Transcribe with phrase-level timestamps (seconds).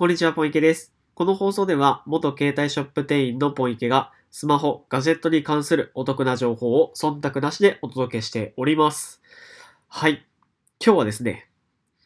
[0.00, 0.94] こんにちは、ポイケです。
[1.12, 9.20] この放送では、元携帯ショップ店員のポンイケが、スマホ、ガジェットに関するお得な情報を忖度なしでお届けしております。
[9.88, 10.26] はい。
[10.82, 11.50] 今日はですね、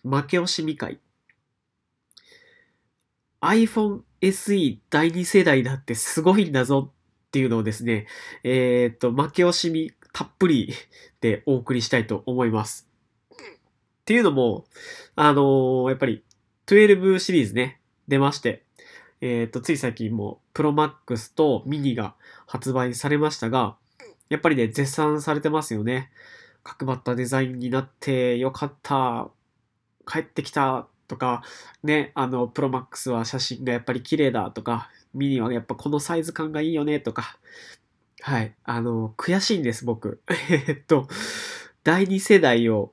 [0.03, 0.99] 負け惜しみ会。
[3.41, 8.08] iPhone SE 第2世代だってすごいんだぞっていうのをですね、
[8.42, 10.74] えーっと、負け惜しみたっぷり
[11.20, 12.88] でお送りしたいと思います。
[13.30, 14.64] っていうのも、
[15.14, 16.24] あのーやっぱり
[16.66, 18.62] 12シリーズね、出まして、
[19.21, 22.14] えっ、と、つい最近もプロマックスとミニが
[22.46, 23.77] 発売されましたが、
[24.29, 26.11] やっぱりね、絶賛されてますよね。
[26.63, 29.29] 角張ったデザインになってよかった、
[30.07, 31.43] 帰ってきたとか、
[31.82, 37.39] ね、あの、プロマックスは写真がやっぱり綺麗だとか、ミニはやっぱこのサイズ感がいいよねとか、
[38.20, 40.20] はい、あの、悔しいんです、僕。
[40.50, 41.08] えっと、
[41.83, 42.92] 第2世代を、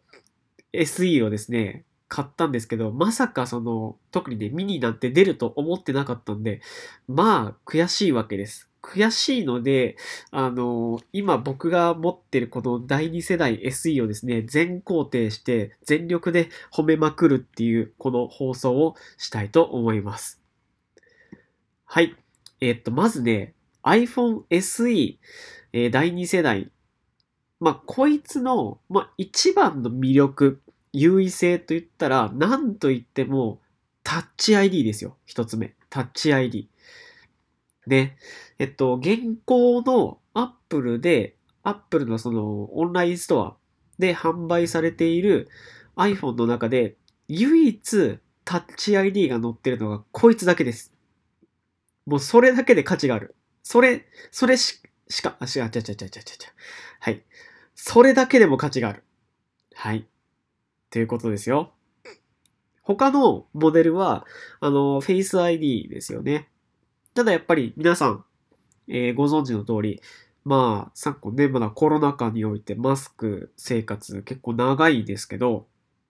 [0.74, 6.60] SE をですね、買ったんですけど、まさかその、特にね、ミニなんて出ると思ってなかったんで、
[7.08, 8.70] まあ、悔しいわけです。
[8.82, 9.96] 悔しいので、
[10.32, 20.42] あの今僕が持ってるこの第2世代 SE をですね、全肯定して全力で褒めまくるっていうこの放送をしたいと思います。
[21.86, 22.16] はい。
[22.60, 25.18] えっと、まずね、iPhone SE、
[25.74, 26.72] えー第2世代。
[27.62, 30.62] まあ、こいつの、まあ、一番の魅力、
[30.94, 33.62] 優位性と言ったら、なんと言っても、
[34.04, 35.18] タッチ ID ですよ。
[35.26, 35.76] 一つ目。
[35.90, 36.70] タッチ ID。
[37.88, 38.16] で、
[38.60, 43.58] えっと、現行の Apple で、Apple のそのオンラインストア
[44.00, 45.50] で販売されている
[45.96, 46.96] iPhone の中で、
[47.28, 50.94] 唯一タッチ ID が載ってるのがこいつだけです。
[52.06, 53.36] もうそれだけで価値がある。
[53.64, 55.84] それ、それししか、あ、違う、違う、違う、違う。
[55.92, 56.10] 違う
[57.00, 57.24] はい。
[57.76, 59.04] それだけでも価値がある。
[59.76, 60.08] はい。
[60.92, 61.72] ということですよ。
[62.84, 64.26] 他のモデルは、
[64.60, 66.50] あの、Face ID ですよね。
[67.14, 68.26] ただやっぱり皆さん、
[68.88, 70.02] えーご存知の通り、
[70.44, 75.68] まあ、昨今ね、まだコロナ禍においてマスク生活結構長いですけど、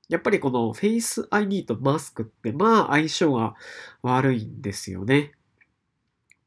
[0.10, 3.56] やっぱりこの Face ID とマスクってまあ相性が
[4.02, 5.32] 悪いんですよね。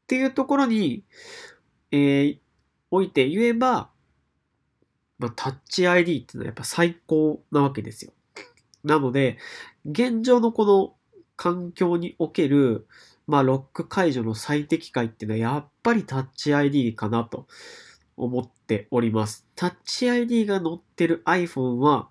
[0.02, 1.04] っていうところに、
[1.90, 2.38] えー、
[2.90, 3.90] おいて言えば、
[5.18, 8.12] まあ、タッチ ID っていうのはやっぱ最高なわけですよ。
[8.84, 9.38] なので、
[9.84, 10.94] 現状のこの
[11.36, 12.86] 環境における、
[13.26, 17.46] まあ、ロック解除の最適解っていうのはやっぱりタッチ ID かなと
[18.16, 19.46] 思っております。
[19.56, 22.08] タッチ ID が載ってる iPhone は、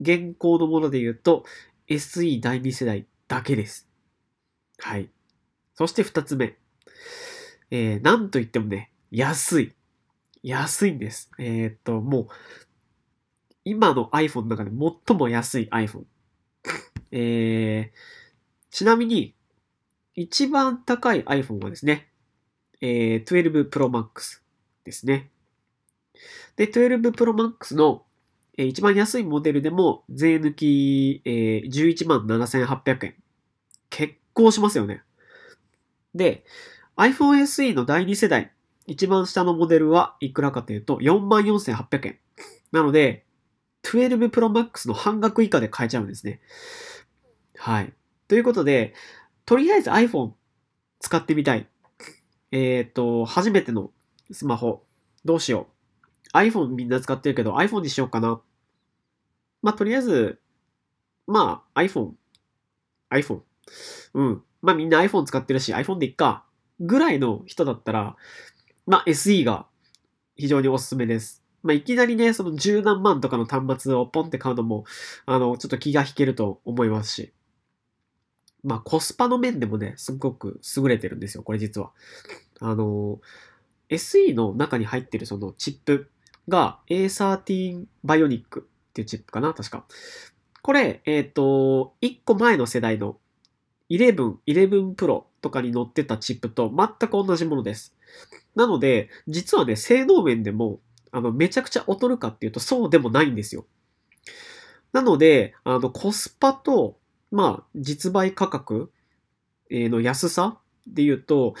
[0.00, 1.44] 現行のもので言うと
[1.88, 3.88] SE 第2世代だけです。
[4.78, 5.10] はい。
[5.74, 6.56] そして二つ目。
[7.70, 9.74] えー、なんと言ってもね、安い。
[10.42, 11.30] 安いんです。
[11.38, 12.26] えーっと、もう、
[13.64, 16.04] 今の iPhone の中で最も安い iPhone。
[17.12, 19.34] えー、ちなみに、
[20.14, 22.10] 一番高い iPhone はですね、
[22.80, 24.40] えー、12 Pro Max
[24.84, 25.30] ですね。
[26.56, 28.04] で、12 Pro Max の、
[28.56, 33.14] えー一番安いモデルでも、税抜き、えー、11万7800円。
[33.88, 35.02] 結構しますよね。
[36.14, 36.44] で、
[36.96, 38.52] iPhone SE の第2世代、
[38.86, 42.18] 一番下のモデルはいくらかというと、44,800円。
[42.72, 43.24] なので、
[43.82, 46.40] 12 Pro Max の半額以下で買えちゃうんですね。
[47.56, 47.92] はい。
[48.28, 48.94] ということで、
[49.44, 50.32] とりあえず iPhone
[51.00, 51.68] 使ってみたい。
[52.52, 53.90] えっ、と、初めての
[54.30, 54.84] スマホ、
[55.24, 55.68] どうしよ
[56.34, 56.36] う。
[56.36, 58.40] iPhone みんな使ってるけど iPhone にしようかな。
[59.62, 60.40] まあ、とりあえず、
[61.26, 62.12] まあ、iPhone。
[63.10, 63.40] iPhone。
[64.14, 64.42] うん。
[64.62, 66.44] まあ、みんな iPhone 使ってるし iPhone でいっか。
[66.80, 68.16] ぐらいの人だったら、
[68.86, 69.66] まあ、SE が
[70.36, 71.39] 非常におすすめです。
[71.62, 74.84] まあ、いきなりね、その十何万とかの端末をポンって買うのも、
[75.26, 77.32] あの、ちょっと気が引けると思いますし。
[78.62, 81.92] まあ、コスパの面でもね、すごく優れてるんですよ、これ実は。
[82.60, 83.20] あの、
[83.88, 86.10] SE の中に入ってるそのチップ
[86.48, 89.84] が A13 バイオニックっていうチップかな、確か。
[90.62, 93.16] これ、えっ、と、1個前の世代の
[93.88, 97.94] 11、11 Pro とかに載ってたチップと全く同じものです。
[98.54, 100.80] なので、実はね、性能面でも、
[101.12, 103.66] あの、めちゃくちゃ劣るかっていうと、そうでもないんですよ。
[104.92, 106.98] なので、あの、コスパと、
[107.30, 108.92] まあ、実売価格
[109.70, 111.54] の安さで言うと、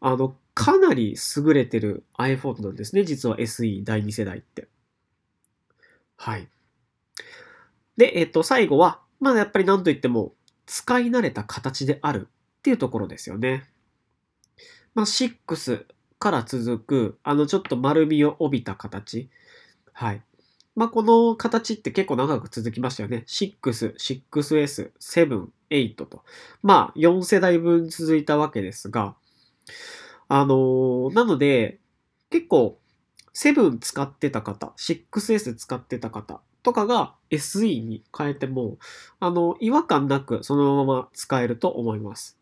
[0.00, 3.04] あの、かなり優れてる iPhone なんですね。
[3.04, 4.68] 実は SE 第2世代って。
[6.16, 6.48] はい。
[7.96, 10.34] で、えっ、と、最後は、まあ、やっぱり何と言っても、
[10.66, 13.68] 使い慣れた形であるっていうところですよね。
[14.94, 15.82] まあ、6
[16.22, 19.28] から続く、あの、ちょっと丸みを帯びた形。
[19.92, 20.22] はい。
[20.76, 23.24] まあ、この形って結構長く続きましたよね。
[23.26, 26.22] 6、6S、7、8と。
[26.62, 29.16] まあ、4世代分続いたわけですが、
[30.28, 31.80] あのー、なので、
[32.30, 32.78] 結構、
[33.34, 38.78] 7使ってた方、6S 使ってた方とかが SE に変えても、
[39.18, 42.38] あの、違和感なくそのまま使えると思います。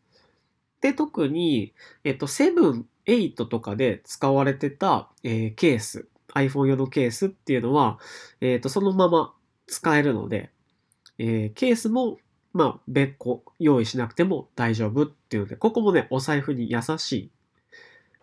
[0.81, 1.75] で、特に、
[2.05, 7.99] えっと、7、8とかで使われてた、えー、ケース、iPhone 用のケースっていうのは、
[8.41, 9.35] えっと、そのまま
[9.67, 10.51] 使えるので、
[11.19, 12.19] えー、ケースも、
[12.53, 17.31] まあ、別個用意しなくても大丈夫っていうので、ここもね、お財布に優しい、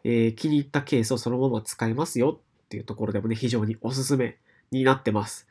[0.03, 4.37] えー、気に入ったケースをそのまま使えますよっていうところでもね、非常におすすめ
[4.71, 5.47] になってます。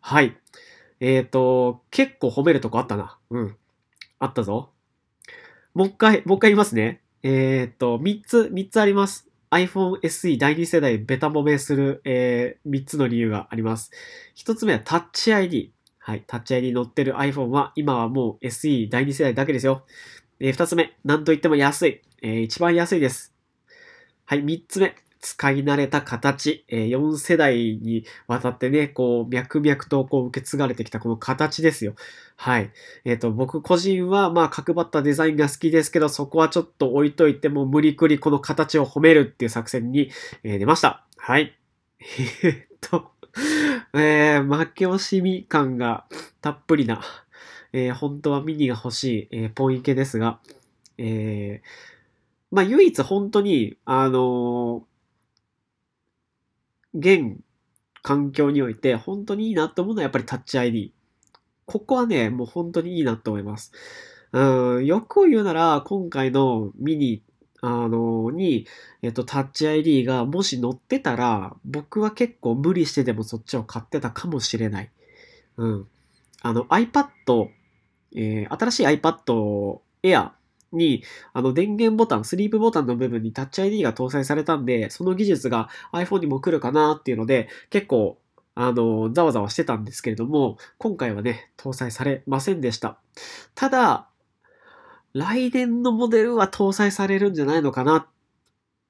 [0.00, 0.36] はい。
[1.00, 3.18] えっ、ー、と、結構褒めるとこあったな。
[3.30, 3.56] うん。
[4.18, 4.70] あったぞ。
[5.76, 7.02] もう一回、もう一回言いますね。
[7.22, 9.28] えっ、と、三つ、三つあります。
[9.50, 13.90] iPhone SE 第二世代ベタ褒めする、えー、3つの理由があります。
[14.34, 15.74] 一つ目はタッチ ID。
[15.98, 16.24] はい。
[16.26, 19.84] タッチ ID 乗ってる iPhone は今はもう SE 第二世代だけですよ。
[20.40, 20.96] えー、2つ目。
[21.04, 22.00] なんといっても安い。
[22.22, 23.34] えー、一番安いです。
[24.24, 24.40] はい。
[24.40, 24.96] 三つ目。
[25.20, 31.94] 使い慣れた形、えー、4世代にわたってね、こう、脈々とこう受け継がれてきたこの形ですよ。
[32.36, 32.70] はい。
[33.04, 40.10] えっ、ー、と、僕個人は、まあ、角張ったデザインが好きですけど、そこはちょっと置いといても無理くりこの形を褒めるっていう作戦に、
[40.42, 41.04] えー、出ました。
[41.16, 41.56] はい。
[42.42, 43.10] えっと、
[43.94, 46.04] えー、負け惜しみ感が
[46.40, 47.02] たっぷりな、
[47.72, 50.38] えー、本当はミニが欲しい、えー、ポインケですが、
[50.98, 51.66] えー、
[52.50, 54.82] まあ、唯一本当に、あのー、
[56.96, 57.38] 現
[58.02, 60.92] 環境において本当にいいなと思うのはやっぱりタッチ ID。
[61.66, 63.72] ここはね、もう本当にいいなと思います。
[64.32, 67.22] うん、よく言うなら、今回のミニ
[67.60, 68.66] あの、に、
[69.02, 74.90] えっと、タッチ ID がもし載ってたら、僕は結構無理してでもそっちを買ってたかもしれない。
[75.56, 75.88] うん。
[76.42, 77.06] あの、iPad、
[78.14, 80.30] えー、新しい iPad Air
[80.72, 81.02] に、
[81.32, 88.18] あの、電源ボタン、スリープボタンの部分にタッチ ID が搭載されたんで、その技術が iPhone にも来るかなっていうので、結構、
[88.54, 92.98] あの、ざわざわしてたんですけれども、今回はね、搭載されませんでした。
[93.54, 94.08] ただ、
[95.12, 98.08] 来年のモデルは搭載されるんじゃないのかな、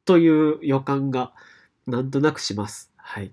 [0.05, 1.33] という予感が
[1.87, 2.93] なんとなくします。
[2.97, 3.33] はい。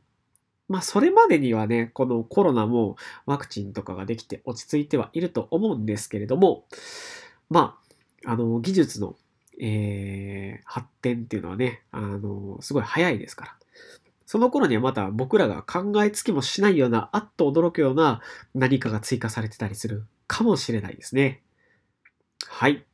[0.68, 6.66] まあ、それまでにはね、このコロナもワクチンとかができて落ち着いてはいると思うんですけれども、
[7.50, 7.83] まあ、
[8.26, 9.16] あの、技術の、
[9.60, 13.56] えー、発展っていうのはね、あの、すごい早いですから。
[14.26, 18.22] その頃にはまた僕らが考えつきもしないような、あっと驚くような
[18.56, 21.42] 何かが追加されてたりするかもしれないですね。
[22.48, 22.86] はい。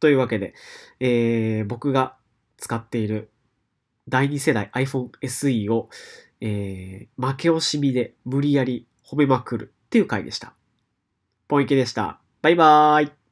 [0.00, 0.54] というわけで、
[1.00, 2.16] えー、僕が
[2.58, 3.30] 使っている
[4.08, 5.88] 第2世代 iPhone SE を、
[6.40, 10.54] えー、負け惜しみで無理やり褒めまくるっていう回でした。
[11.48, 12.20] ポンイケでした。
[12.42, 13.23] バイバーイ。